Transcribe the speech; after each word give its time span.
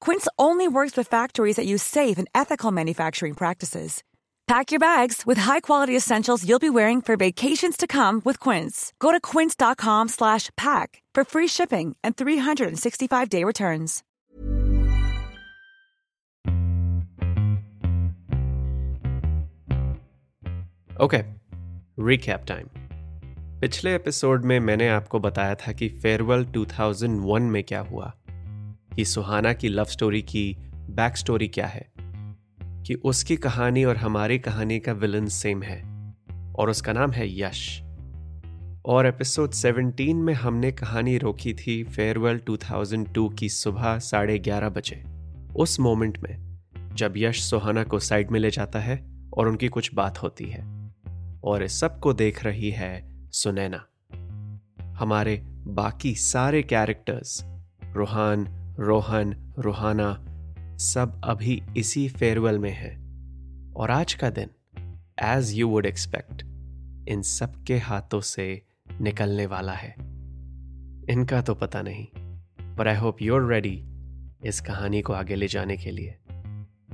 Quince 0.00 0.28
only 0.38 0.68
works 0.68 0.96
with 0.96 1.08
factories 1.08 1.56
that 1.56 1.66
use 1.66 1.82
safe 1.82 2.18
and 2.18 2.28
ethical 2.34 2.70
manufacturing 2.70 3.34
practices. 3.34 4.02
Pack 4.46 4.70
your 4.70 4.78
bags 4.78 5.22
with 5.24 5.38
high-quality 5.38 5.96
essentials 5.96 6.46
you'll 6.46 6.58
be 6.58 6.68
wearing 6.68 7.00
for 7.00 7.16
vacations 7.16 7.76
to 7.76 7.86
come 7.86 8.20
with 8.24 8.38
Quince. 8.38 8.92
Go 9.00 9.12
to 9.12 9.20
quince.com/pack 9.20 11.02
for 11.14 11.24
free 11.24 11.48
shipping 11.48 11.96
and 12.04 12.16
365-day 12.16 13.44
returns. 13.44 14.02
Okay 21.00 21.18
recap 22.06 22.44
time 22.48 22.66
पिछले 23.60 23.94
episode 23.94 24.44
में 24.44 24.60
मैंने 24.60 24.88
आपको 24.88 25.18
बताया 25.20 25.54
था 25.54 25.72
कि 25.72 25.88
farewell 25.88 26.44
2001 26.44 27.40
में 27.40 27.62
क्या 27.64 27.80
हुआ 27.80 28.12
कि 28.97 29.05
सुहाना 29.05 29.53
की 29.53 29.69
लव 29.69 29.85
स्टोरी 29.85 30.21
की 30.21 30.57
बैक 30.73 31.17
स्टोरी 31.17 31.47
क्या 31.47 31.67
है? 31.67 31.91
कि 32.61 32.93
उसकी 32.93 33.35
कहानी 33.35 33.83
और 33.83 33.97
हमारी 33.97 34.39
कहानी 34.39 34.79
का 34.79 34.91
विलन 34.91 35.25
सेम 35.25 35.63
है। 35.63 35.83
और 36.55 36.69
उसका 36.69 36.93
नाम 36.93 37.11
है 37.11 37.39
यश। 37.39 37.81
और 38.85 39.05
एपिसोड 39.05 39.51
17 39.51 40.15
में 40.15 40.33
हमने 40.33 40.71
कहानी 40.71 41.17
रोकी 41.17 41.53
थी 41.53 41.83
फेयरवेल 41.83 42.41
2002 42.49 43.29
की 43.29 43.49
सुबह 43.49 43.99
साढ़े 43.99 44.39
ग्यारह 44.39 44.69
बजे। 44.69 45.03
उस 45.55 45.79
मोमेंट 45.79 46.19
में 46.19 46.59
जब 46.93 47.13
यश 47.17 47.43
सुहाना 47.43 47.83
को 47.83 47.99
साइड 47.99 48.31
में 48.31 48.39
ले 48.39 48.49
जाता 48.49 48.79
है 48.79 49.05
और 49.33 49.47
उनकी 49.47 49.67
कुछ 49.67 49.93
बात 49.93 50.17
होती 50.17 50.45
है। 50.45 50.91
और 51.43 51.63
इस 51.63 51.79
सबको 51.79 52.13
देख 52.13 52.43
रही 52.43 52.71
है 52.71 53.21
सुनैना। 53.31 53.85
हमारे 54.81 55.41
बाकी 55.47 56.15
सारे 56.15 56.63
कैरेक्टर्स 56.63 57.43
रोहान 57.93 58.63
रोहन, 58.79 59.53
रोहाना, 59.59 60.25
सब 60.77 61.21
अभी 61.23 61.63
इसी 61.77 62.09
फेयरवेल 62.09 62.59
में 62.59 62.71
है। 62.71 62.95
और 63.73 63.91
आज 63.91 64.13
का 64.13 64.29
दिन 64.29 64.49
एज 65.19 65.53
यू 65.53 65.69
वुड 65.69 65.85
एक्सपेक्ट 65.85 66.41
इन 67.09 67.21
सब 67.21 67.63
के 67.63 67.77
हाथों 67.77 68.21
से 68.21 68.61
निकलने 69.01 69.45
वाला 69.45 69.73
है। 69.73 69.95
इनका 71.09 71.41
तो 71.41 71.55
पता 71.55 71.81
नहीं 71.81 72.07
पर 72.75 72.87
आई 72.87 72.95
होप 72.95 73.21
यूर 73.21 73.53
रेडी 73.53 73.85
इस 74.43 74.61
कहानी 74.61 75.01
को 75.01 75.13
आगे 75.13 75.35
ले 75.35 75.47
जाने 75.47 75.77
के 75.77 75.91
लिए। 75.91 76.19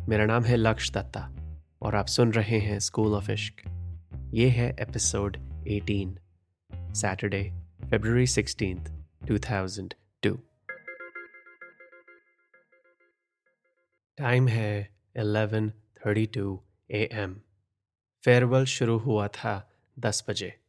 मेरा 0.10 0.26
नाम 0.26 0.44
है 0.44 0.56
लक्ष्य 0.56 0.94
दत्ता, 0.94 1.32
और 1.82 1.96
आप 1.96 2.06
सुन 2.06 2.32
रहे 2.32 2.60
हैं 2.60 2.80
स्कूल 2.80 3.14
ऑफ़ 3.14 3.32
इश्क 3.32 3.54
ये 4.34 4.50
है 4.50 4.76
एपिसोड 4.80 5.38
18 5.64 6.14
सैटरडे 6.96 7.54
फरवरी 7.84 8.28
16th 8.28 8.92
2002 9.32 10.03
टाइम 14.18 14.48
है 14.48 14.96
11:32 15.18 16.58
एएम 16.90 17.36
फेयरवेल 18.24 18.66
शुरू 18.66 18.98
हुआ 18.98 19.28
था 19.28 19.54
10 20.00 20.24
बजे 20.30 20.60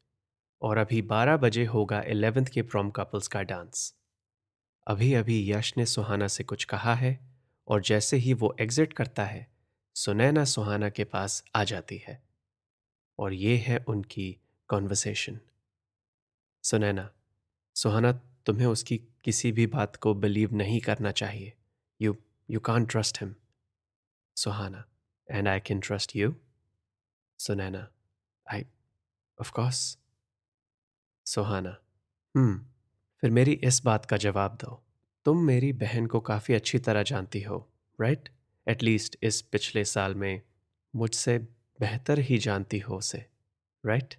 और 0.62 0.78
अभी 0.78 1.02
12 1.02 1.36
बजे 1.36 1.64
होगा 1.64 2.02
11th 2.04 2.48
के 2.48 2.62
प्रॉम 2.62 2.90
कपल्स 2.90 3.28
का 3.28 3.42
डांस 3.42 3.94
अभी 4.86 5.14
अभी 5.14 5.52
यश 5.52 5.72
ने 5.76 5.86
सुहाना 5.86 6.28
से 6.28 6.44
कुछ 6.44 6.64
कहा 6.64 6.94
है 6.94 7.18
और 7.68 7.82
जैसे 7.82 8.16
ही 8.16 8.32
वो 8.34 8.56
एग्जिट 8.60 8.92
करता 8.92 9.24
है, 9.24 9.46
सुनैना 9.94 10.44
सुहाना 10.44 10.88
के 10.88 11.04
पास 11.04 11.44
आ 11.54 11.64
जाती 11.64 11.96
है 11.96 12.22
और 13.18 13.32
ये 13.32 13.56
है 13.56 13.84
उनकी 13.88 14.36
कॉन्वर्सेशन 14.68 15.40
सुनैना, 16.64 17.10
सुहाना, 17.74 18.12
तुम्हें 18.46 18.66
उसकी 18.66 18.98
किसी 19.24 19.52
भी 19.52 19.66
बात 19.66 19.96
को 19.96 20.14
बिलीव 20.14 20.54
नहीं 20.54 20.80
करना 20.80 21.10
चाहिए। 21.10 21.52
Can't 22.50 22.86
trust 22.86 23.22
him 23.22 23.34
Suhana 24.36 24.84
and 25.30 25.48
I 25.48 25.60
can 25.60 25.80
trust 25.80 26.16
you 26.16 26.36
Sunaina 27.38 27.90
I 28.52 28.66
of 29.40 29.52
course 29.52 29.98
Suhana 31.26 31.76
hmm 32.36 32.66
फिर 33.20 33.30
मेरी 33.30 33.52
इस 33.52 33.84
बात 33.84 34.06
का 34.06 34.16
जवाब 34.16 34.54
दो। 34.54 34.84
तुम 35.24 35.38
मेरी 35.38 35.72
बहन 35.72 36.06
को 36.06 36.20
काफ़ी 36.20 36.54
अच्छी 36.54 36.78
तरह 36.78 37.02
जानती 37.02 37.42
हो 37.42 37.72
राइट 38.00 38.28
एटलीस्ट 38.68 39.16
इस 39.22 39.42
पिछले 39.42 39.84
साल 39.84 40.14
में 40.14 40.42
मुझसे 40.96 41.38
बेहतर 41.80 42.18
ही 42.18 42.38
जानती 42.38 42.78
हो 42.78 42.96
उसे 42.96 43.26
राइट 43.86 44.14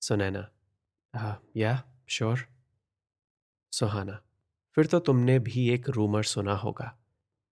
सुनैना 0.00 0.50
या 1.56 1.84
श्योर 2.08 2.48
सुहाना 3.72 4.22
फिर 4.76 4.86
तो 4.86 4.98
तुमने 4.98 5.38
भी 5.38 5.68
एक 5.70 5.88
रूमर 5.88 6.22
सुना 6.22 6.54
होगा 6.54 6.98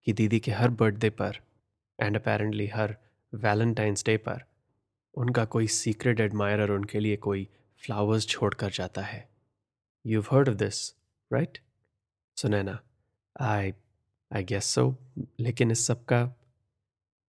कि 0.05 0.13
दीदी 0.13 0.41
के 0.41 0.51
हर 0.51 0.69
बर्थडे 0.69 1.11
पर 1.11 1.39
एंड 2.01 2.17
अपेरेंटली 2.17 2.67
हर 2.67 2.97
वैलेंटाइंस 3.35 4.05
डे 4.07 4.17
पर 4.17 4.45
उनका 5.15 5.45
कोई 5.45 5.67
सीक्रेट 5.67 6.21
एडमायरर 6.21 6.71
उनके 6.71 7.01
लिए 7.01 7.17
कोई 7.17 7.49
फ्लावर्स 7.85 8.27
छोड़ 8.27 8.55
कर 8.55 8.71
जाता 8.71 9.03
है। 9.03 9.29
You 10.07 10.21
heard 10.21 10.49
of 10.49 10.55
this 10.55 10.95
right 11.33 11.59
Sunaina 12.37 12.79
I 13.41 13.73
I 14.33 14.45
guess 14.45 14.65
so 14.65 14.97
लेकिन 15.41 15.71
इस 15.71 15.87
सब 15.87 16.05
का, 16.05 16.35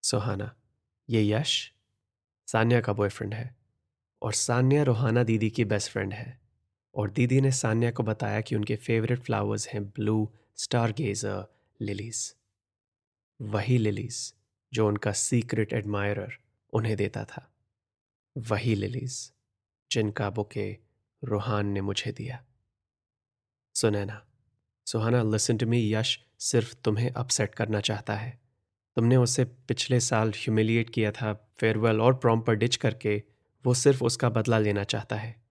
सुहाना, 0.03 0.55
ये 1.09 1.29
यश, 1.29 1.73
सान्या 2.47 2.81
का 2.81 2.93
बॉयफ्रेंड 2.93 3.33
है 3.33 3.55
और 4.21 4.33
सान्या 4.33 4.83
रोहाना 4.83 5.23
दीदी 5.23 5.49
की 5.49 5.65
बेस्ट 5.65 5.91
फ्रेंड 5.91 6.13
है। 6.13 6.46
और 6.97 7.09
दीदी 7.09 7.41
ने 7.41 7.51
सान्या 7.51 7.91
को 7.91 8.03
बताया 8.03 8.41
कि 8.41 8.55
उनके 8.55 8.75
फेवरेट 8.75 9.19
फ्लावर्स 9.19 9.67
हैं 9.67 9.85
ब्लू 9.85 10.31
स्टार 10.55 10.91
गेजर 10.91 11.45
लिलीज 11.81 12.35
वही 13.41 13.77
लिलीज 13.77 14.33
जो 14.73 14.87
उनका 14.87 15.11
सीक्रेट 15.11 15.73
एडमायरर 15.73 16.37
उन्हें 16.73 16.97
देता 16.97 17.25
था। 17.25 17.53
वही 18.37 18.75
लिलीज 18.75 19.33
जिनका 19.91 20.29
बुके 20.29 20.77
रोहान 21.23 21.67
ने 21.67 21.81
मुझे 21.81 22.11
दिया। 22.11 22.45
Sunaina, 23.75 24.25
Suhana 24.85 25.23
listen 25.23 25.57
to 25.57 25.65
me 25.65 25.93
Yash 25.93 26.19
सिर्फ़ 26.39 26.75
तुम्हें 26.75 27.11
अपसेट 27.11 27.55
करना 27.55 27.81
चाहता 27.81 28.13
है। 28.13 28.41
तुमने 28.95 29.15
उसे 29.15 29.45
पिछले 29.45 29.99
साल 29.99 30.29
ह्यूमिलिएट 30.29 30.89
किया 30.89 31.11
था 31.11 31.33
फेयरवेल 31.59 32.01
और 32.01 32.15
प्रॉम 32.15 32.41
पर 32.41 32.53
डिच 32.53 32.75
करके 32.75 33.23
वो 33.65 33.73
सिर्फ़ 33.73 34.03
उसका 34.03 34.29
बदला 34.29 34.59
लेना 34.59 34.83
चाहता 34.83 35.15
है। 35.15 35.46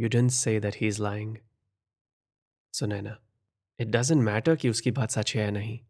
You 0.00 0.08
don't 0.08 0.30
see 0.30 0.60
that 0.60 0.74
he 0.74 0.88
is 0.88 1.02
lying 1.02 1.36
Sunaina 2.72 3.18
it 3.80 3.88
doesn't 3.88 4.22
matter 4.22 4.56
कि 4.56 4.68
उसकी 4.68 4.90
बात 4.90 5.10
सच 5.10 5.36
है 5.36 5.42
या 5.42 5.50
नहीं, 5.50 5.80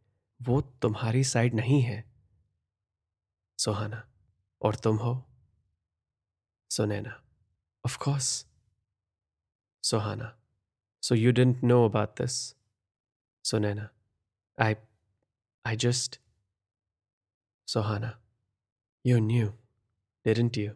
वो 0.43 0.61
तुम्हारी 0.61 1.25
साइड 1.25 1.55
नहीं 1.55 1.83
है। 1.83 2.13
सुहाना 3.59 4.09
और 4.63 4.75
तुम 4.75 4.97
हो? 4.97 5.27
Sunaina 6.71 7.23
of 7.87 7.99
course 7.99 8.47
Suhana 9.83 10.41
so 11.03 11.15
you 11.15 11.33
don't 11.33 11.65
know 11.65 11.89
about 11.89 12.09
this 12.09 12.57
Sunaina 13.45 13.89
I 14.61 14.75
I 15.67 15.77
just 15.77 16.21
Suhana 17.67 18.21
you 19.07 19.19
knew 19.19 19.49
didn't 20.25 20.59
you 20.59 20.73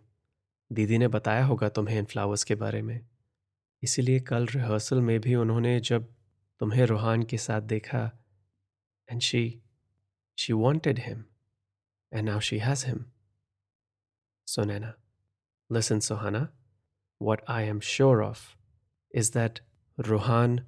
दीदी 0.75 0.99
ने 0.99 1.09
बताया 1.09 1.45
होगा 1.45 1.69
तुम्हें 1.69 1.99
इन 1.99 2.05
फ्लावर्स 2.05 2.45
के 2.45 2.55
बारे 2.55 2.83
में। 2.83 2.99
इसीलिए 3.83 4.21
कल 4.21 4.47
रिहर्सल 4.47 5.01
में 5.01 5.19
भी 5.21 5.35
उन्होंने 5.35 5.79
जब 5.81 6.09
तुम्हें 6.61 6.85
रूहान 6.87 7.23
के 7.23 7.39
साथ 7.39 7.63
देखा 7.63 8.11
and 9.09 9.21
she 9.21 9.43
she 10.39 10.53
wanted 10.53 10.99
him 10.99 11.25
and 12.13 12.29
now 12.29 12.41
she 12.41 12.59
has 12.59 12.87
him 12.87 13.05
Sunaina 14.47 14.93
listen 15.71 16.01
Sohana 16.01 16.49
what 17.21 17.45
I 17.49 17.65
am 17.65 17.81
sure 17.81 18.23
of 18.23 18.47
is 19.15 19.33
that 19.33 19.61
Ruhan 19.99 20.59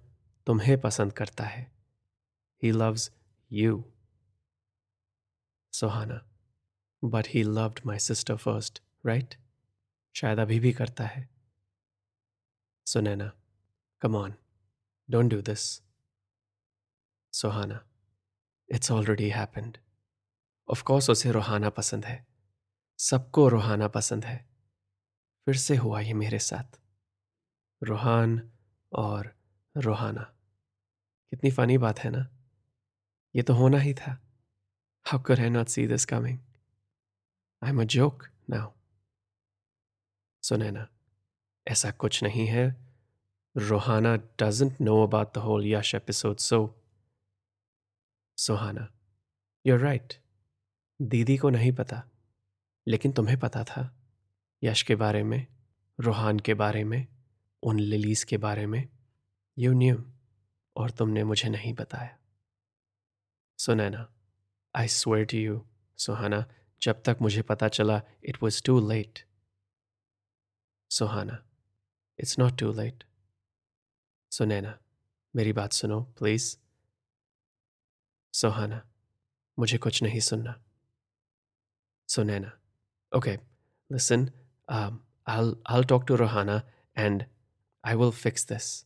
तुम्हें 0.47 0.81
पसंद 0.81 1.13
करता 1.13 1.45
है। 1.45 1.71
He 2.63 2.71
loves 2.73 3.11
you 3.51 3.85
Sohana 5.73 6.21
but 7.03 7.29
he 7.29 7.43
loved 7.43 7.81
my 7.87 7.99
sister 7.99 8.37
first 8.37 8.83
right 9.07 9.35
शायद 10.17 10.39
अभी 10.39 10.61
भी 10.61 10.73
करता 10.73 11.05
है। 11.05 11.29
Sunaina 12.87 13.33
come 14.01 14.17
on 14.17 14.35
don't 15.11 15.31
do 15.31 15.43
this 15.43 15.83
Sohana 17.33 17.89
it's 18.69 18.91
already 18.91 19.31
happened 19.31 19.79
of course 20.69 21.11
उसे 21.11 21.33
रोहाना 21.33 21.71
पसंद 21.71 22.05
है। 22.05 22.27
सबको 22.99 23.49
रोहाना 23.49 23.89
पसंद 23.89 24.25
है। 24.25 24.51
फिर 25.45 25.57
से 25.57 25.77
हुआ 25.77 26.01
ये 26.01 26.15
मेरे 26.15 26.39
साथ। 26.39 26.81
रोहान 27.83 28.53
और 28.93 29.37
रोहाना। 29.77 30.23
कितनी 31.31 31.51
फनी 31.51 31.79
बात 31.79 31.99
है 31.99 32.11
ना? 32.11 32.29
ये 33.37 33.43
तो 33.43 33.55
होना 33.55 33.79
ही 33.79 33.95
था। 33.95 34.23
How 35.07 35.23
could 35.23 35.41
I 35.41 35.51
not 35.51 35.69
see 35.69 35.87
this 35.87 36.05
coming 36.05 36.39
I 37.63 37.71
am 37.71 37.81
a 37.81 37.85
joke 37.85 38.29
now 38.51 38.76
Sunaina 40.49 40.87
ऐसा 41.67 41.91
कुछ 41.91 42.23
नहीं 42.23 42.47
है। 42.47 42.65
Rohan 43.57 44.17
doesn't 44.17 44.81
know 44.81 45.07
the 45.07 45.39
whole 45.39 45.67
Yash 45.67 45.95
episode 45.95 46.37
so 46.37 46.59
Sohana 48.39 48.87
you're 49.67 49.81
right 49.81 50.15
दीदी 51.03 51.37
को 51.37 51.51
नहीं 51.51 51.73
पता, 51.73 52.03
लेकिन 52.87 53.13
तुम्हें 53.13 53.39
पता 53.41 53.65
था, 53.65 53.83
यश 54.63 54.83
के 54.83 54.97
बारे 54.97 55.23
में, 55.23 55.47
रोहान 55.99 56.39
के 56.39 56.55
बारे 56.55 56.85
में, 56.85 57.07
उन 57.63 57.81
लिलीज 57.81 58.25
के 58.25 58.37
बारे 58.37 58.67
में 58.67 58.89
यू 59.59 59.73
न्यू 59.73 60.05
और 60.77 60.91
तुमने 60.91 61.25
मुझे 61.25 61.49
नहीं 61.49 61.75
बताया। 61.75 62.17
Sunaina 63.59 64.09
I 64.75 64.89
swear 64.89 65.27
to 65.27 65.39
you 65.39 65.67
Suhana, 65.99 66.45
जब 66.83 67.03
तक 67.03 67.17
मुझे 67.23 67.43
पता 67.43 67.69
चला 67.69 68.03
it 68.25 68.43
was 68.43 68.63
too 68.67 68.89
late 68.91 69.27
Suhana 70.92 71.38
it's 72.20 72.38
not 72.40 72.58
too 72.60 72.72
late 72.82 73.04
Sunaina 74.32 74.78
मेरी 75.34 75.54
बात 75.54 75.74
सुनो 75.74 76.02
प्लीज 76.20 76.58
सुहाना 78.34 78.82
मुझे 79.58 79.78
कुछ 79.86 80.04
नहीं 80.04 80.20
सुनना 80.30 80.56
Sunaina 82.10 82.52
okay 83.12 83.38
listen 83.90 84.30
I'll 85.28 85.58
I'll 85.66 85.84
talk 85.84 86.08
to 86.08 86.18
Rohana 86.18 86.64
and 86.96 87.26
I 87.84 87.96
will 87.96 88.12
fix 88.12 88.44
this. 88.44 88.86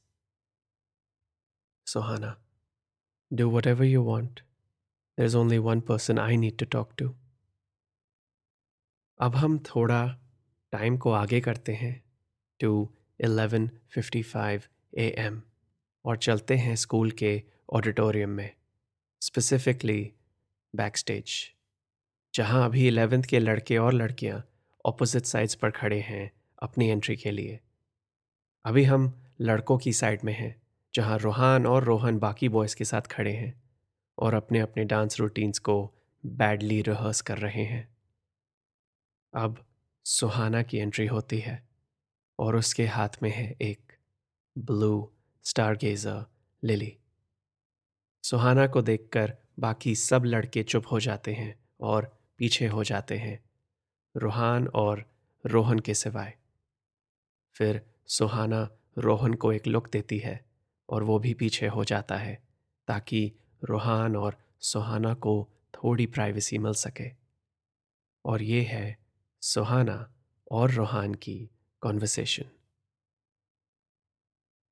Sohana, 1.88 2.36
do 3.32 3.48
whatever 3.50 3.84
you 3.84 4.02
want. 4.02 4.42
There's 5.18 5.36
only 5.36 5.60
one 5.60 5.82
person 5.82 6.20
I 6.20 6.36
need 6.36 6.58
to 6.60 6.66
talk 6.66 6.96
to. 6.98 7.14
अब 9.20 9.36
हम 9.36 9.58
थोड़ा 9.66 10.02
टाइम 10.73 10.97
को 10.97 11.11
आगे 11.11 11.41
करते 11.41 11.73
हैं 11.73 12.05
टू 12.61 12.89
11:55 13.25 14.69
एम 14.99 15.43
और 16.05 16.17
चलते 16.17 16.57
हैं 16.57 16.77
स्कूल 16.77 17.11
के 17.11 17.43
ऑडिटोरियम 17.73 18.31
में 18.31 18.51
स्पेसिफिकली 19.21 20.13
बैक 20.77 20.97
स्टेज 20.97 21.33
जहाँ 22.35 22.65
अभी 22.65 22.87
एलेवेंथ 22.87 23.25
के 23.25 23.39
लड़के 23.39 23.77
और 23.77 23.93
लड़कियाँ 23.93 24.43
ऑपोजिट 24.87 25.25
साइड्स 25.25 25.55
पर 25.55 25.71
खड़े 25.71 26.01
हैं 26.01 26.31
अपनी 26.63 26.89
एंट्री 26.89 27.17
के 27.17 27.31
लिए। 27.31 27.61
अभी 28.65 28.85
हम 28.85 29.13
लड़कों 29.41 29.79
की 29.79 29.93
साइड 29.93 30.21
में 30.25 30.33
हैं, 30.33 30.63
जहाँ 30.95 31.19
रोहान 31.19 31.67
और 31.67 31.85
रोहन 31.85 32.19
बाकी 32.19 32.49
बॉयज़ 32.49 32.77
के 32.77 32.85
साथ 32.85 33.03
खड़े 33.03 33.33
हैं 33.33 33.63
और 34.19 34.35
अपने 34.35 34.61
अपने 34.61 34.85
डांस 34.85 35.21
रूटीन्स 35.21 35.59
को 35.59 35.95
बैडली 36.27 36.83
रिहर्स 36.83 37.21
कर 37.21 37.39
रहे 37.39 37.65
हैं। 37.65 37.97
अब 39.35 39.65
सुहाना 40.13 40.63
की 40.63 40.79
एंट्री 40.79 41.07
होती 41.07 41.39
है 41.39 41.69
और 42.39 42.57
उसके 42.57 42.87
हाथ 42.87 43.09
में 43.23 43.31
है 43.31 43.57
एक 43.63 43.93
ब्लू 44.59 45.13
स्टारगेजर 45.43 46.27
लिली। 46.65 46.99
सुहाना 48.23 48.67
को 48.67 48.83
देखकर 48.83 49.37
बाकी 49.59 49.95
सब 49.95 50.25
लड़के 50.25 50.63
चुप 50.63 50.85
हो 50.93 51.01
जाते 51.01 51.35
हैं 51.35 51.65
और 51.81 52.19
पीछे 52.39 52.67
हो 52.67 52.85
जाते 52.85 53.19
हैं 53.19 53.45
रूहान 54.17 54.69
और 54.69 55.11
रोहन 55.47 55.79
के 55.79 55.95
सिवाय। 55.95 56.37
फिर 57.53 57.87
सुहाना 58.07 58.71
रोहन 58.99 59.35
को 59.35 59.53
एक 59.53 59.67
लुक 59.67 59.89
देती 59.89 60.19
है 60.19 60.45
और 60.89 61.03
वो 61.03 61.19
भी 61.19 61.35
पीछे 61.35 61.67
हो 61.67 61.85
जाता 61.85 62.17
है 62.17 62.43
ताकि 62.87 63.33
रूहान 63.65 64.17
और 64.17 64.39
सुहाना 64.61 65.15
को 65.15 65.49
थोड़ी 65.75 66.07
प्राइवेसी 66.07 66.59
मिल 66.59 66.73
सके। 66.73 67.11
और 68.25 68.43
ये 68.43 68.63
है 68.63 69.00
सुहाना 69.43 70.15
और 70.51 70.71
रोहान 70.71 71.15
की 71.15 71.51
कॉन्वर्सेशन 71.81 72.51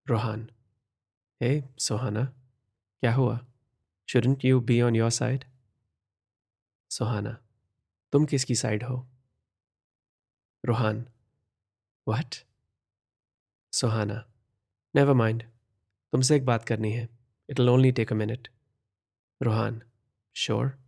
रोहान 0.08 0.50
हे 1.42 1.62
सुहाना, 1.78 2.24
क्या 3.00 3.14
हुआ? 3.14 3.46
Shouldn't 4.08 4.44
you 4.44 4.60
be 4.60 4.80
on 4.80 4.96
your 4.96 5.10
side 5.10 5.44
Suhana, 6.90 7.32
तुम 8.12 8.26
किसकी 8.26 8.54
साइड 8.54 8.84
हो? 8.84 9.08
Rohan 10.64 11.06
what 12.08 12.34
Suhana 13.72 14.25
never 14.94 15.14
mind 15.14 15.42
तुमसे 16.12 16.37
एक 16.37 16.44
बात 16.46 16.64
करनी 16.64 16.92
है 16.92 17.08
it 17.50 17.60
only 17.60 17.92
take 17.92 18.12
a 18.12 18.16
minute 18.16 18.48
Rohan 19.42 19.82
sure 20.34 20.88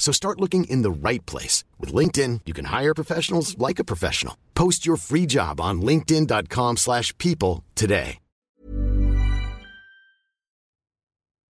So 0.00 0.12
start 0.12 0.40
looking 0.40 0.64
in 0.64 0.82
the 0.82 0.90
right 0.90 1.24
place. 1.26 1.64
With 1.80 1.92
LinkedIn, 1.92 2.40
you 2.46 2.54
can 2.54 2.66
hire 2.66 2.94
professionals 2.94 3.58
like 3.58 3.80
a 3.80 3.84
professional. 3.84 4.36
Post 4.54 4.86
your 4.86 4.96
free 4.98 5.26
job 5.26 5.60
on 5.60 5.82
linkedin.com 5.82 6.76
slash 6.76 7.16
people 7.18 7.64
today. 7.74 8.18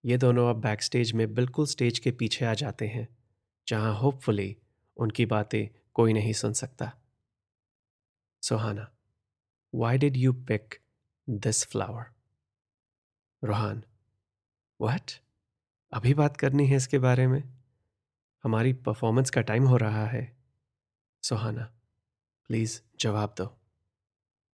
ये 0.05 0.17
दोनों 0.19 0.49
अब 0.50 0.61
back 0.61 0.83
stage 0.83 1.12
में 1.12 1.33
बिल्कुल 1.35 1.67
stage 1.67 1.99
के 1.99 2.11
पीछे 2.19 2.45
आ 2.47 2.53
जाते 2.55 2.87
हैं 2.88 3.07
जहां 3.69 3.95
होपफुली 3.97 4.57
उनकी 4.97 5.26
बातें 5.26 5.69
कोई 5.95 6.12
नहीं 6.12 6.33
सुन 6.33 6.53
सकता 6.53 6.91
Suhana 8.43 8.87
why 9.75 9.99
did 9.99 10.17
you 10.17 10.33
pick 10.50 10.75
this 11.29 11.65
flower 11.69 12.05
Rohan 13.43 13.83
what 14.81 15.12
अभी 15.93 16.15
बात 16.15 16.37
करनी 16.37 16.67
है 16.67 16.76
इसके 16.76 16.99
बारे 16.99 17.26
में 17.26 17.43
हमारी 18.44 18.74
परफॉर्मेंस 18.74 19.30
का 19.30 19.42
टाइम 19.42 19.68
हो 19.68 19.78
रहा 19.78 20.06
है। 20.08 20.38
सुहाना 21.24 21.64
प्लीज़ 22.48 22.82
जवाब 23.00 23.36
दो। 23.38 23.60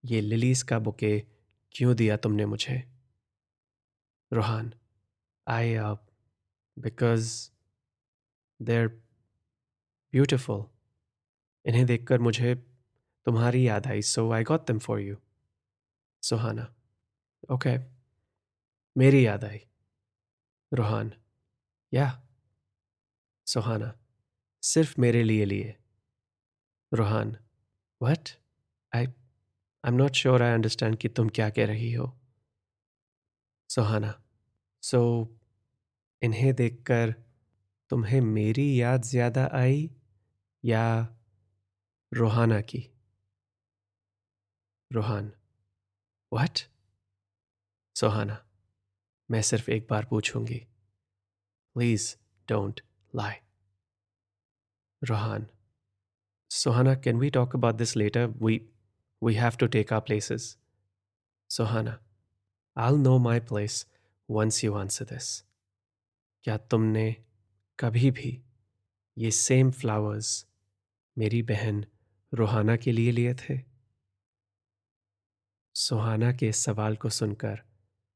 ये 0.05 0.21
लिलीज 0.21 0.61
का 0.63 0.79
बुके 0.79 1.19
क्यों 1.71 1.95
दिया 1.95 2.17
तुमने 2.17 2.45
मुझे? 2.45 2.77
Rohan 4.33 4.73
I 5.47 5.75
because 6.79 7.51
they're 8.61 8.87
beautiful 10.13 10.65
इन्हें 11.65 11.85
देखकर 11.85 12.19
मुझे 12.19 12.55
तुम्हारी 13.25 13.67
याद 13.67 13.87
आई 13.87 14.01
so 14.01 14.31
I 14.31 14.43
got 14.43 14.67
them 14.67 14.79
for 14.79 14.99
you 14.99 15.15
Suhana 16.23 16.75
okay 17.51 17.77
मेरी 18.97 19.25
याद 19.25 19.43
आई। 19.43 19.59
रोहान 20.73 21.13
या 21.93 22.27
सुहाना 23.47 23.93
सिर्फ़ 24.63 24.93
मेरे 25.01 25.23
लिए 25.23 25.45
लिए। 25.45 25.75
Rohan 26.91 27.35
what 28.01 28.29
I 28.93 29.05
I 29.05 29.07
am 29.83 29.95
not 29.95 30.13
sure 30.13 30.43
I 30.43 30.53
understand 30.53 30.97
कि 30.97 31.09
तुम 31.09 31.29
क्या 31.29 31.49
कह 31.49 31.65
रही 31.65 31.91
हो। 31.93 32.11
सुहाना 33.69 34.13
सो 34.83 34.99
so, 34.99 35.27
इन्हें 36.21 36.53
देखकर 36.55 37.13
तुम्हें 37.91 38.19
मेरी 38.21 38.67
याद 38.81 39.03
ज़्यादा 39.03 39.49
आई 39.53 39.89
या 40.63 40.83
रोहाना 42.11 42.59
की? 42.61 42.89
रोहान 44.91 45.31
वट 46.31 46.59
सोहाना 47.95 48.37
मैं 49.29 49.41
सिर्फ़ 49.41 49.69
एक 49.71 49.87
बार 49.89 50.05
पूछूँगी। 50.05 50.59
Please 51.75 52.15
don't 52.47 52.81
lie 53.15 53.33
Rohan 55.03 55.47
Sohana 56.49 56.95
can 56.95 57.17
we 57.17 57.29
talk 57.29 57.55
about 57.55 57.75
this 57.75 57.97
later 57.97 58.25
we 58.27 58.69
we 59.23 59.33
have 59.33 59.51
to 59.51 59.67
take 59.67 59.93
our 59.93 59.99
places 59.99 60.57
Sohana 61.49 62.03
I 62.77 62.91
know 62.91 63.17
my 63.17 63.39
place 63.39 63.87
once 64.29 64.63
you 64.63 64.73
answer 64.73 65.05
this 65.05 65.43
क्या 66.43 66.57
तुमने 66.57 67.25
कभी 67.79 68.11
भी 68.11 68.43
ये 69.17 69.31
सेम 69.31 69.71
फ्लावर्स 69.71 70.47
मेरी 71.17 71.43
बहन 71.43 71.85
रोहाना 72.33 72.75
के 72.75 72.91
लिए 72.91 73.11
लिए 73.11 73.33
थे? 73.33 73.59
सुहाना 75.75 76.33
के 76.33 76.51
सवाल 76.51 76.95
को 76.95 77.09
सुनकर 77.09 77.61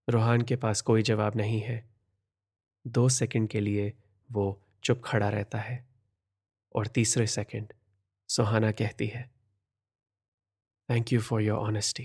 रोहान 0.10 0.42
के 0.42 0.56
पास 0.56 0.82
कोई 0.82 1.02
जवाब 1.02 1.36
नहीं 1.36 1.62
है। 1.62 1.90
दो 2.88 3.10
सेकंड 3.10 3.50
के 3.50 3.60
लिए 3.60 3.94
वो 4.32 4.67
चुप 4.88 5.02
खड़ा 5.06 5.30
रहता 5.30 5.58
है 5.58 5.90
और 6.76 6.88
तीसरे 6.88 7.28
सेकंड 7.28 7.74
सुहाना 8.28 8.72
कहती 8.72 9.08
है 9.08 9.32
thank 10.90 11.14
you 11.14 11.22
for 11.22 11.42
your 11.42 11.58
honesty 11.58 12.04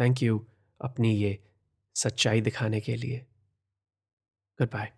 thank 0.00 0.22
you 0.22 0.46
अपनी 0.80 1.16
ये 1.16 1.52
सच्चाई 1.94 2.40
दिखाने 2.40 2.80
के 2.80 2.96
लिए. 2.96 3.18
गुड 4.58 4.70
बाय 4.70 4.92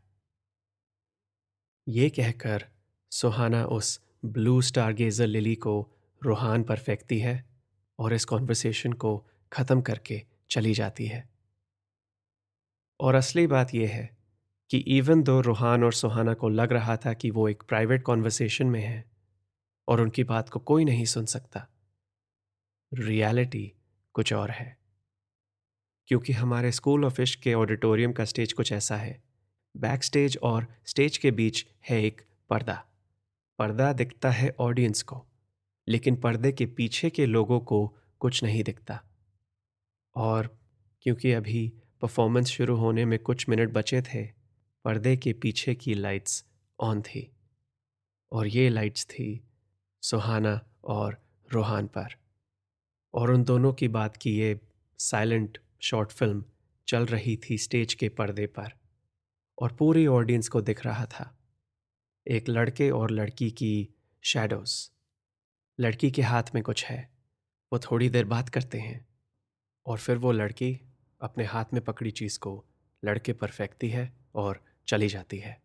ये 1.88 2.10
कहकर 2.10 2.68
सुहाना 3.10 3.64
उस 3.64 4.00
ब्लू 4.24 4.62
स्टार 4.62 4.92
गेजर 4.92 5.26
लिली 5.26 5.54
को 5.54 5.92
रूहान 6.24 6.64
पर 6.64 6.78
फेंकती 6.78 7.18
है 7.18 7.44
और 7.98 8.12
इस 8.12 8.24
कॉन्वर्सेशन 8.24 8.92
को 8.92 9.28
ख़त्म 9.52 9.80
करके 9.80 10.26
चली 10.50 10.74
जाती 10.74 11.06
है। 11.06 11.28
और 13.00 13.14
असली 13.14 13.46
बात 13.46 13.74
यह 13.74 13.90
है 13.90 14.15
कि 14.70 14.78
इवन 14.78 15.22
दो 15.22 15.40
रूहान 15.40 15.84
और 15.84 15.92
सुहाना 15.92 16.34
को 16.34 16.48
लग 16.48 16.72
रहा 16.72 16.96
था 16.96 17.12
कि 17.12 17.30
वो 17.30 17.48
एक 17.48 17.62
प्राइवेट 17.62 18.02
कॉन्वर्सेशन 18.02 18.66
में 18.66 18.80
है, 18.80 19.04
और 19.88 20.00
उनकी 20.00 20.24
बात 20.24 20.48
को 20.48 20.60
कोई 20.60 20.84
नहीं 20.84 21.04
सुन 21.04 21.26
सकता 21.26 21.68
रियलिटी 22.94 23.72
कुछ 24.12 24.32
और 24.32 24.50
है। 24.50 24.78
क्योंकि 26.08 26.32
हमारे 26.32 26.72
स्कूल 26.72 27.04
ऑफ़ 27.04 27.22
इश्क 27.22 27.40
के 27.40 27.54
ऑडिटोरियम 27.54 28.12
का 28.12 28.24
स्टेज 28.24 28.52
कुछ 28.52 28.72
ऐसा 28.72 28.96
है। 28.96 29.22
बैक 29.76 30.04
स्टेज 30.04 30.38
और 30.42 30.66
स्टेज 30.86 31.18
के 31.18 31.30
बीच 31.30 31.66
है 31.90 32.04
एक 32.04 32.22
पर्दा। 32.50 32.84
पर्दा 33.58 33.92
दिखता 33.92 34.30
है 34.30 34.54
ऑडियंस 34.58 35.02
को, 35.02 35.26
लेकिन 35.88 36.16
पर्दे 36.16 36.52
के 36.52 36.66
पीछे 36.66 37.10
के 37.10 37.26
लोगों 37.26 37.60
को 37.60 37.96
कुछ 38.18 38.42
नहीं 38.42 38.64
दिखता। 38.64 39.02
और 40.16 40.58
क्योंकि 41.02 41.32
अभी 41.32 41.72
परफॉर्मेंस 42.02 42.46
शुरू 42.46 42.76
होने 42.76 43.04
में 43.04 43.18
कुछ 43.18 43.48
मिनट 43.48 43.72
बचे 43.72 44.02
थे 44.02 44.35
पर्दे 44.86 45.16
के 45.16 45.32
पीछे 45.32 45.74
की 45.74 45.94
लाइट्स 45.94 46.44
ऑन 46.80 47.02
थी 47.02 47.36
और 48.32 48.46
ये 48.46 48.68
लाइट्स 48.68 49.04
थी 49.04 49.44
सुहाना 50.02 50.60
और 50.84 51.18
रोहान 51.52 51.86
पर। 51.86 52.14
और 53.14 53.30
उन 53.30 53.44
दोनों 53.44 53.72
की 53.72 53.88
बात 53.88 54.16
की 54.16 54.30
ये 54.30 54.60
साइलेंट 54.98 55.58
शॉर्ट 55.80 56.12
फ़िल्म 56.12 56.44
चल 56.88 57.06
रही 57.06 57.36
थी 57.36 57.58
स्टेज 57.58 57.94
के 57.94 58.08
पर्दे 58.08 58.46
पर 58.46 58.72
और 59.58 59.72
पूरी 59.72 60.06
ऑडियंस 60.06 60.48
को 60.48 60.60
दिख 60.60 60.84
रहा 60.86 61.06
था। 61.06 61.38
एक 62.26 62.48
लड़के 62.48 62.90
और 62.90 63.10
लड़की 63.10 63.50
की 63.50 63.88
शैडोज 64.22 64.90
लड़की 65.80 66.10
के 66.10 66.22
हाथ 66.22 66.42
में 66.54 66.62
कुछ 66.62 66.84
है, 66.84 67.10
वो 67.72 67.78
थोड़ी 67.78 68.08
देर 68.08 68.24
बात 68.24 68.48
करते 68.48 68.78
हैं 68.78 69.06
और 69.86 69.98
फिर 69.98 70.16
वो 70.16 70.32
लड़की 70.32 70.80
अपने 71.20 71.44
हाथ 71.44 71.64
में 71.72 71.84
पकड़ी 71.84 72.10
चीज़ 72.10 72.38
को 72.38 72.64
लड़के 73.04 73.32
पर 73.32 73.50
फेंकती 73.50 73.88
है 73.88 74.12
और 74.34 74.65
चली 74.86 75.08
जाती 75.08 75.38
है। 75.38 75.62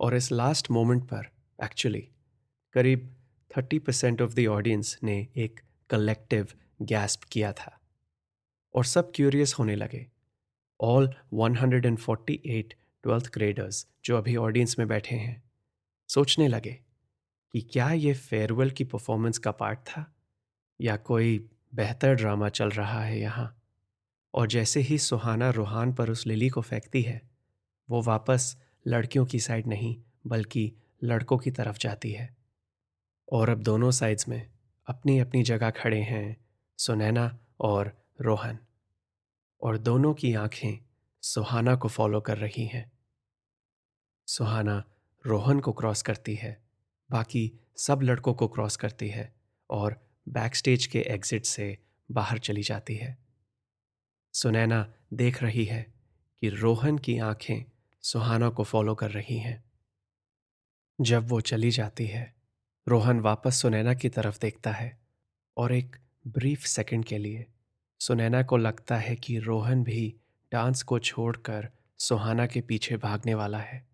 और 0.00 0.14
इस 0.14 0.32
लास्ट 0.32 0.70
मोमेंट 0.70 1.04
पर 1.04 1.30
एक्चुअली 1.64 2.08
करीब 2.72 3.16
thirty 3.56 3.78
percent 3.78 4.22
of 4.22 4.34
the 4.34 4.46
audience 4.46 4.98
ने 5.02 5.28
एक 5.36 5.60
कलेक्टिव 5.90 6.48
गैस्प 6.82 7.20
किया 7.24 7.52
था। 7.52 7.80
और 8.74 8.84
सब 8.84 9.12
क्यूरियस 9.14 9.54
होने 9.58 9.76
लगे। 9.76 10.06
ऑल 10.80 11.14
148 11.34 12.74
ट्वेल्थ 13.02 13.30
ग्रेडर्स 13.34 13.86
जो 14.04 14.18
अभी 14.18 14.36
ऑडियंस 14.36 14.78
में 14.78 14.88
बैठे 14.88 15.16
हैं, 15.16 15.42
सोचने 16.08 16.48
लगे 16.48 16.72
कि 17.52 17.60
क्या 17.60 17.92
ये 17.92 18.14
फेयरवेल 18.14 18.70
की 18.70 18.84
परफॉर्मेंस 18.84 19.38
का 19.38 19.50
पार्ट 19.50 19.78
था? 19.78 20.14
या 20.80 20.96
कोई 20.96 21.50
बेहतर 21.74 22.14
ड्रामा 22.14 22.48
चल 22.48 22.70
रहा 22.70 23.04
है 23.04 23.20
यहाँ? 23.20 23.62
और 24.34 24.46
जैसे 24.46 24.80
ही 24.80 24.98
सुहाना 24.98 25.50
रूहान 25.50 25.92
पर 25.94 26.10
उस 26.10 26.26
लिली 26.26 26.48
को 26.48 26.60
फेंकती 26.60 27.02
है 27.02 27.33
वो 27.90 28.02
वापस 28.02 28.62
लड़कियों 28.86 29.26
की 29.26 29.40
साइड 29.40 29.66
नहीं, 29.66 30.02
बल्कि 30.26 30.76
लड़कों 31.04 31.38
की 31.38 31.50
तरफ़ 31.50 31.78
जाती 31.78 32.12
है। 32.12 32.36
और 33.32 33.48
अब 33.48 33.62
दोनों 33.62 33.90
साइड्स 33.90 34.28
में 34.28 34.50
अपनी 34.86 35.18
अपनी 35.18 35.42
जगह 35.42 35.70
खड़े 35.70 36.00
हैं 36.00 36.46
सुनैना 36.78 37.38
और 37.60 38.08
रोहन। 38.20 38.58
और 39.62 39.78
दोनों 39.78 40.14
की 40.14 40.34
आँखें 40.34 40.84
सुहाना 41.22 41.76
को 41.76 41.88
फॉलो 41.88 42.20
कर 42.20 42.38
रही 42.38 42.66
हैं। 42.66 42.92
सुहाना 44.26 44.84
रोहन 45.26 45.60
को 45.60 45.72
क्रॉस 45.72 46.02
करती 46.02 46.34
है, 46.34 46.62
बाकी 47.10 47.60
सब 47.76 48.00
लड़कों 48.02 48.34
को 48.34 48.48
क्रॉस 48.48 48.76
करती 48.76 49.08
है 49.08 49.34
और 49.70 50.16
बैक 50.28 50.54
स्टेज 50.54 50.86
के 50.86 51.00
एग्जिट 51.00 51.46
से 51.46 51.78
बाहर 52.10 52.38
चली 52.38 52.62
जाती 52.62 52.94
है। 52.94 53.18
सुनैना 54.32 54.94
देख 55.12 55.42
रही 55.42 55.64
है 55.64 55.94
कि 56.40 56.48
रोहन 56.48 56.98
की 56.98 57.18
आँखें 57.18 57.64
सुहाना 58.04 58.48
को 58.48 58.64
फॉलो 58.64 58.94
कर 58.94 59.10
रही 59.10 59.38
हैं। 59.38 59.64
जब 61.00 61.28
वो 61.28 61.40
चली 61.40 61.70
जाती 61.70 62.06
है, 62.06 62.34
रोहन 62.88 63.20
वापस 63.20 63.56
सुनैना 63.56 63.94
की 63.94 64.08
तरफ़ 64.08 64.38
देखता 64.40 64.72
है 64.72 65.00
और 65.56 65.72
एक 65.72 65.96
ब्रीफ 66.26 66.60
सेकंड 66.60 67.04
के 67.04 67.18
लिए 67.18 67.46
सुनैना 68.00 68.42
को 68.42 68.56
लगता 68.56 68.96
है 68.96 69.16
कि 69.16 69.38
रोहन 69.38 69.84
भी 69.84 70.16
डांस 70.52 70.82
को 70.82 70.98
छोड़कर 70.98 71.68
सुहाना 71.98 72.46
के 72.46 72.60
पीछे 72.60 72.96
भागने 72.96 73.34
वाला 73.34 73.58
है 73.58 73.88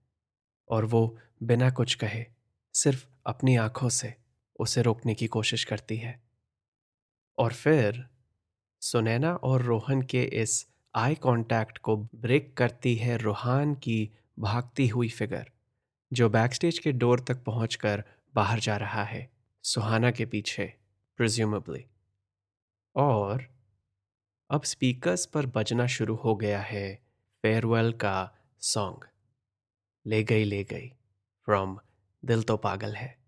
और 0.69 0.85
वो 0.85 1.19
बिना 1.43 1.71
कुछ 1.71 1.95
कहे 1.95 2.27
सिर्फ़ 2.75 3.07
अपनी 3.27 3.57
आँखों 3.57 3.89
से 3.89 4.15
उसे 4.61 4.83
रोकने 4.83 5.15
की 5.15 5.27
कोशिश 5.27 5.65
करती 5.65 5.97
है। 5.97 6.23
और 7.39 7.53
फिर 7.53 8.09
सुनैना 8.81 9.35
और 9.35 9.63
रोहन 9.63 10.03
के 10.03 10.23
इस 10.23 10.67
आई 10.95 11.15
कांटेक्ट 11.15 11.79
को 11.79 11.97
ब्रेक 11.97 12.57
करती 12.57 12.95
है 12.97 13.17
रोहान 13.17 13.75
की 13.75 14.11
भागती 14.39 14.89
हुई 14.89 15.09
फिगर, 15.09 15.51
जो 16.13 16.29
बैकस्टेज 16.29 16.79
के 16.79 16.93
डोर 16.93 17.21
तक 17.21 17.45
पहुंचकर 17.45 18.05
बाहर 18.35 18.61
जा 18.61 18.77
रहा 18.77 19.05
है, 19.05 19.31
सुहाना 19.65 20.11
के 20.11 20.27
पीछे 20.27 20.75
प्रिज्यूमेबली 21.17 21.85
और 22.97 23.47
अब 24.51 24.63
स्पीकर्स 24.63 25.27
पर 25.27 25.47
बजना 25.47 25.87
शुरू 25.87 26.15
हो 26.15 26.35
गया 26.37 26.61
है 26.61 26.95
फेयरवेल 27.43 27.93
का 27.93 28.33
सॉन्ग 28.61 29.09
ले 30.07 30.23
गई 30.25 30.45
ले 30.45 30.65
गई 30.65 30.89
फ्रॉम 31.45 31.79
दिल 32.25 32.43
तो 32.43 32.57
पागल 32.57 32.95
है। 32.95 33.19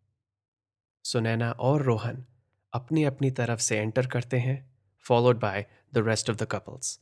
सुनैना 1.05 1.51
और 1.51 1.83
रोहन 1.83 2.25
अपनी 2.73 3.05
अपनी 3.05 3.31
तरफ़ 3.31 3.61
से 3.61 3.79
एंटर 3.79 4.07
करते 4.07 4.39
हैं 4.39 4.59
followed 5.07 5.41
by 5.41 5.67
the 5.95 5.99
rest 5.99 6.31
of 6.31 6.37
the 6.37 6.43
couples 6.43 6.99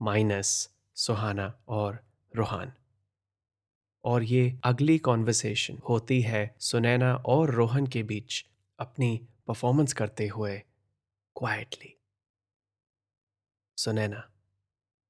minus 0.00 0.48
Suhana 0.96 1.52
और 1.68 1.98
रोहान। 2.34 2.72
और 4.04 4.22
ये 4.22 4.58
अगली 4.64 4.98
कॉन्वर्सेशन 4.98 5.78
होती 5.88 6.20
है 6.22 6.54
सुनैना 6.60 7.14
और 7.26 7.50
रोहन 7.50 7.86
के 7.86 8.02
बीच 8.02 8.44
अपनी 8.78 9.16
परफॉर्मेंस 9.46 9.92
करते 9.92 10.26
हुए 10.28 10.56
क्वाइटली 11.36 11.94
सुनैना 13.78 14.22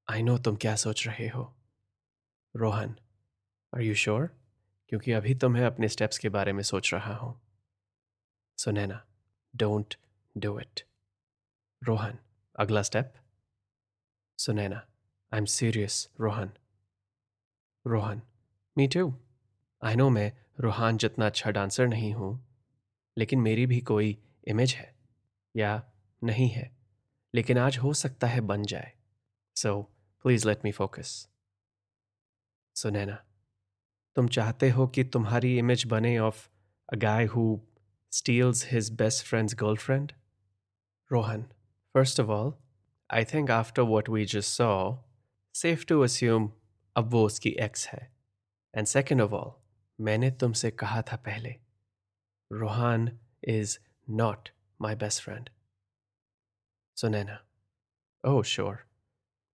आई 0.09 0.23
नो 0.23 0.37
तुम 0.39 0.57
क्या 0.57 0.75
सोच 0.77 1.07
रहे 1.07 1.29
हो। 1.29 1.43
रोहन 2.55 2.97
आर 3.73 3.81
यू 3.81 3.95
श्योर 3.95 4.27
क्योंकि 4.89 5.13
अभी 5.13 5.35
तो 5.35 5.49
मैं 5.49 5.65
अपने 5.67 5.89
स्टेप्स 5.89 6.19
के 6.19 6.29
बारे 6.29 6.53
में 6.53 6.63
सोच 6.63 6.93
रहा 6.95 7.15
हूँ। 7.17 7.41
Sunaina 8.59 9.05
don't 9.55 9.95
do 10.37 10.59
it 10.61 10.81
Rohan, 11.83 12.19
अगला 12.57 12.83
step 12.83 13.15
I 14.49 15.39
am 15.39 15.45
serious 15.45 16.09
Rohan 16.21 16.51
Rohan 17.87 18.23
me 18.79 18.89
too 18.89 19.15
I 19.85 19.97
know 19.97 20.11
मैं 20.11 20.33
रूहान 20.61 20.97
जितना 20.97 21.27
अच्छा 21.27 21.51
डांसर 21.51 21.87
नहीं 21.87 22.13
हूँ, 22.15 22.47
लेकिन 23.19 23.41
मेरी 23.41 23.67
भी 23.67 23.81
कोई 23.81 24.19
इमेज 24.49 24.75
है, 24.75 24.95
या 25.57 25.83
नहीं 26.25 26.49
है, 26.49 26.77
लेकिन 27.35 27.59
आज 27.59 27.79
हो 27.79 27.93
सकता 27.95 28.27
है 28.27 28.41
बन 28.41 28.63
जाए। 28.63 28.93
So 29.57 29.83
please 30.25 30.47
let 30.49 30.65
me 30.65 30.73
focus 30.73 31.29
Sunaina 32.75 33.25
तुम 34.15 34.29
चाहते 34.29 34.71
हो 34.71 34.87
कि 34.87 35.05
तुम्हारी 35.05 35.59
इमेज 35.59 35.87
बने 35.87 36.19
of 36.19 36.49
a 36.89 36.97
guy 36.97 37.25
who 37.25 37.61
steals 38.11 38.67
his 38.73 38.91
best 38.91 39.27
friend's 39.27 39.55
girlfriend 39.55 40.13
Rohan 41.13 41.43
first 41.95 42.21
of 42.21 42.29
all 42.29 42.53
I 43.15 43.25
think 43.25 43.51
after 43.51 43.83
what 43.83 44.09
we 44.09 44.25
just 44.25 44.49
saw 44.49 44.97
safe 45.55 45.87
to 45.87 46.01
assume 46.01 46.53
अब 46.97 47.11
वो 47.11 47.27
उसकी 47.27 47.51
एक्स 47.51 47.87
है। 47.89 48.17
एंड 48.75 48.87
सेकेंड 48.87 49.21
ऑफ़ 49.21 49.33
ऑल 49.33 49.53
मैंने 50.05 50.31
तुमसे 50.31 50.71
कहा 50.71 51.03
था 51.03 51.17
पहले 51.17 51.57
Rohan 52.53 53.19
is 53.45 53.79
not 54.11 54.49
my 54.81 54.95
best 54.95 55.23
friend 55.23 55.51
Sunaina 56.97 57.47
oh 58.25 58.43
sure 58.43 58.79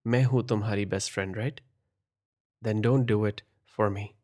मैं 0.07 0.25
हूँ 0.25 0.49
तुम्हारी 0.49 0.87
best 0.87 1.13
friend 1.13 1.37
right 1.37 1.61
then 2.63 2.81
don't 2.81 3.07
do 3.07 3.27
it 3.27 3.41
for 3.69 3.89
me 3.89 4.15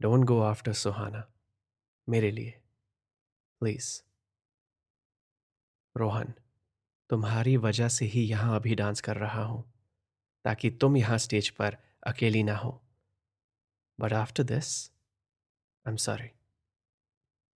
don't 0.00 0.24
go 0.24 0.40
after 0.40 0.72
Suhana 0.72 1.32
मेरे 2.08 2.30
लिए 2.30 2.60
प्लीज़ 3.60 4.02
रोहन 5.96 6.34
तुम्हारी 7.10 7.56
वजह 7.56 7.88
से 7.88 8.04
ही 8.04 8.22
यहाँ 8.22 8.56
अभी 8.56 8.74
डांस 8.74 9.00
कर 9.00 9.16
रहा 9.16 9.42
हूँ, 9.42 9.62
ताकि 10.44 10.70
तुम 10.70 10.96
यहाँ 10.96 11.18
स्टेज 11.18 11.48
पर 11.50 11.76
अकेली 12.06 12.42
ना 12.42 12.56
हो। 12.56 12.80
But 13.98 14.12
after 14.12 14.42
this 14.42 14.90
I 15.86 15.90
am 15.90 15.96
sorry 15.96 16.28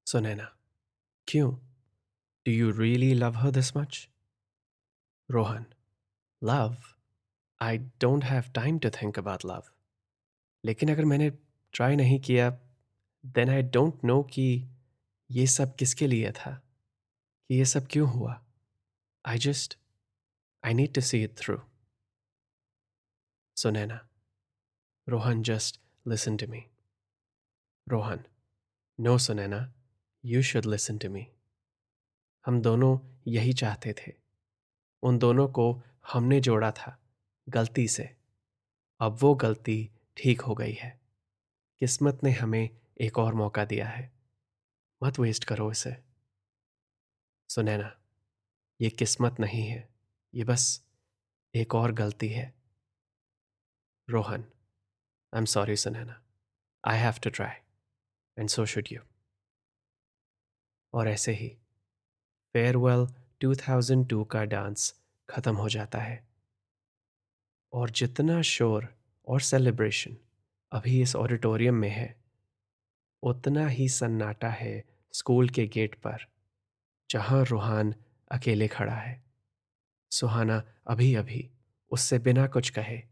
Sunaina 0.06 0.44
क्यों? 1.28 1.52
Do 2.46 2.52
you 2.52 2.70
really 2.70 3.12
love 3.14 3.36
her 3.36 3.50
this 3.50 3.76
much 3.76 4.08
Rohan 5.30 5.66
love 6.42 6.76
I 7.60 7.78
don't 7.78 8.24
have 8.24 8.50
time 8.54 8.78
to 8.78 8.90
think 8.90 9.18
about 9.18 9.44
love 9.46 9.62
लेकिन 10.64 10.92
अगर 10.92 11.04
मैंने 11.04 11.30
ट्राई 11.72 11.96
नहीं 11.96 12.20
किया 12.20 12.50
देन 13.24 13.50
आई 13.50 13.62
डोंट 13.62 14.04
नो 14.04 14.22
कि 14.22 14.46
ये 15.30 15.46
सब 15.46 15.74
किसके 15.76 16.06
लिए 16.06 16.32
था? 16.32 16.50
कि 16.50 17.54
ये 17.54 17.64
सब 17.64 17.86
क्यों 17.90 18.08
हुआ? 18.10 18.40
I 19.24 19.38
just 19.38 19.78
I 20.64 20.74
need 20.74 20.94
to 20.94 21.00
see 21.00 21.24
it 21.24 21.38
through 21.38 21.60
Sunaina 23.56 24.08
Rohan 25.08 25.42
just 25.42 25.80
listen 26.08 26.36
to 26.36 26.46
me 26.46 26.70
Rohan 27.88 28.24
no 29.00 29.18
Sunaina 29.18 29.74
you 30.24 30.42
should 30.42 30.66
listen 30.66 30.98
to 30.98 31.10
me 31.10 31.26
हम 32.46 32.60
दोनों 32.60 33.20
यही 33.26 33.52
चाहते 33.52 33.92
थे। 33.92 34.12
उन 35.02 35.18
दोनों 35.18 35.48
को 35.48 35.82
हमने 36.12 36.40
जोड़ा 36.40 36.72
था 36.72 37.02
गलती 37.48 37.88
से। 37.88 38.16
अब 39.00 39.18
वो 39.20 39.34
गलती 39.34 39.90
ठीक 40.16 40.40
हो 40.40 40.54
गई 40.54 40.72
है। 40.72 41.00
किस्मत 41.80 42.20
ने 42.24 42.30
हमें 42.30 42.80
एक 43.00 43.18
और 43.18 43.34
मौका 43.34 43.64
दिया 43.64 43.88
है। 43.88 44.12
मत 45.02 45.18
वेस्ट 45.18 45.44
करो 45.44 45.70
इसे। 45.70 46.04
सुनैना 47.48 48.01
ये 48.80 48.90
किस्मत 48.90 49.40
नहीं 49.40 49.62
है, 49.62 49.88
ये 50.34 50.44
बस 50.44 50.64
एक 51.54 51.74
और 51.74 51.92
गलती 51.92 52.28
है। 52.28 52.52
Rohan 54.08 54.44
I 55.32 55.38
am 55.38 55.44
sorry 55.44 55.76
Sunaina 55.76 56.20
I 56.84 56.98
have 56.98 57.20
to 57.24 57.30
try 57.30 57.56
and 58.36 58.48
so 58.48 58.64
should 58.66 58.88
you 58.92 59.00
और 60.94 61.08
ऐसे 61.08 61.32
ही 61.32 61.48
फेयरवेल 62.54 63.06
2002 63.40 64.24
का 64.24 64.44
डांस 64.44 64.92
ख़त्म 65.28 65.56
हो 65.56 65.68
जाता 65.68 65.98
है। 65.98 66.22
और 67.72 67.90
जितना 67.90 68.40
शोर 68.42 68.88
और 69.26 69.40
सेलिब्रेशन 69.40 70.16
अभी 70.72 71.00
इस 71.02 71.14
ऑडिटोरियम 71.16 71.74
में 71.74 71.88
है, 71.90 72.14
उतना 73.22 73.66
ही 73.68 73.88
सन्नाटा 73.88 74.50
है 74.50 74.82
स्कूल 75.14 75.48
के 75.48 75.66
गेट 75.66 75.94
पर, 75.94 76.26
जहाँ 77.10 77.44
रूहान 77.44 77.94
अकेले 78.32 78.68
खड़ा 78.68 78.94
है। 78.94 79.24
सुहाना 80.10 80.64
अभी 80.86 81.14
अभी 81.14 81.50
उससे 81.90 82.18
बिना 82.18 82.46
कुछ 82.46 82.70
कहे 82.70 83.02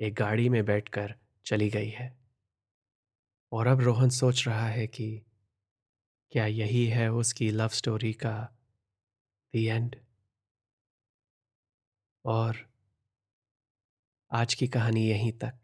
एक 0.00 0.14
गाड़ी 0.14 0.48
में 0.48 0.64
बैठकर 0.64 1.14
चली 1.44 1.70
गई 1.70 1.88
है। 1.88 2.18
और 3.52 3.66
अब 3.66 3.80
रोहन 3.80 4.08
सोच 4.08 4.48
रहा 4.48 4.66
है 4.66 4.86
कि 4.86 5.22
क्या 6.30 6.46
यही 6.46 6.86
है 6.86 7.12
उसकी 7.12 7.50
लव 7.50 7.68
स्टोरी 7.68 8.12
का 8.12 8.58
दी 9.52 9.66
एंड 9.66 9.96
और 12.24 12.70
आज 14.32 14.54
की 14.54 14.68
कहानी 14.68 15.08
यहीं 15.08 15.32
तक। 15.32 15.54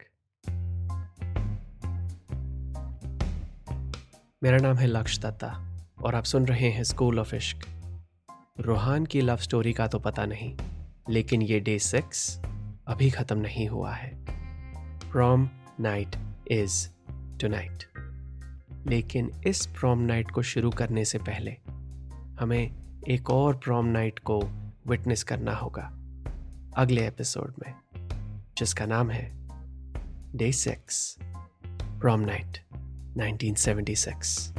मेरा 4.43 4.57
नाम 4.57 4.77
है 4.77 4.87
लक्ष 4.87 5.19
दत्ता 5.19 5.79
और 6.05 6.15
आप 6.15 6.23
सुन 6.23 6.47
रहे 6.47 6.69
हैं 6.69 6.83
स्कूल 6.83 7.19
ऑफ़ 7.19 7.35
इश्क 7.35 7.78
रूहान 8.59 9.05
की 9.05 9.21
लव 9.21 9.37
स्टोरी 9.37 9.73
का 9.73 9.87
तो 9.87 9.99
पता 9.99 10.25
नहीं, 10.25 10.57
लेकिन 11.09 11.41
ये 11.41 11.59
डे 11.59 11.79
सिक्स 11.79 12.41
अभी 12.87 13.09
खत्म 13.09 13.37
नहीं 13.37 13.67
हुआ 13.67 13.93
है। 13.93 14.25
Prom 15.11 15.49
night 15.79 16.15
is 16.51 16.89
to 17.11 17.47
night 17.47 17.83
लेकिन 18.87 19.31
इस 19.47 19.65
प्रॉम 19.65 19.99
नाइट 19.99 20.31
को 20.31 20.41
शुरू 20.41 20.69
करने 20.69 21.05
से 21.05 21.17
पहले 21.17 21.51
हमें 22.39 22.71
एक 23.07 23.29
और 23.29 23.55
प्रॉम 23.55 23.85
नाइट 23.85 24.19
को 24.19 24.39
विटनेस 24.87 25.23
करना 25.23 25.55
होगा 25.55 25.83
अगले 26.77 27.07
एपिसोड 27.07 27.53
में, 27.59 27.73
जिसका 28.57 28.85
नाम 28.85 29.11
है 29.11 29.31
day 30.37 30.51
six 30.51 31.15
prom 31.99 32.19
night 32.19 32.63
1976 33.17 34.58